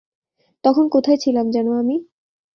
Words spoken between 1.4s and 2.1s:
যেন আমি?